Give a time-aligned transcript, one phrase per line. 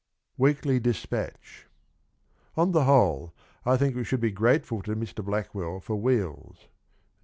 [0.37, 1.67] 100 WEEKLY DISPATCH.
[2.57, 3.33] On the whole,
[3.67, 5.23] I think we should be grateful to Mr.
[5.23, 6.69] Blackwell for' Wheels